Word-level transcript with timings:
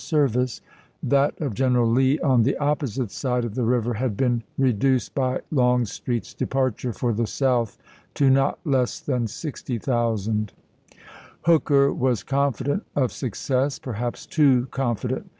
service; 0.03 0.61
that 1.03 1.39
of 1.39 1.53
General 1.53 1.87
Lee 1.87 2.17
on 2.21 2.41
the 2.41 2.57
opposite 2.57 3.11
side 3.11 3.45
of 3.45 3.53
the 3.53 3.61
river 3.63 3.93
had 3.93 4.17
been 4.17 4.41
reduced 4.57 5.13
by 5.13 5.39
Longstreet's 5.51 6.33
depart 6.33 6.83
ure 6.83 6.91
for 6.91 7.13
the 7.13 7.27
South 7.27 7.77
to 8.15 8.27
not 8.27 8.57
less 8.65 8.99
than 8.99 9.27
60,000. 9.27 10.33
iwd.,P.23a 10.33 11.01
Hooker 11.43 11.93
was 11.93 12.23
confident 12.23 12.83
of 12.95 13.11
success— 13.11 13.77
perhaps 13.79 14.25
too 14.25 14.65
confident. 14.71 15.29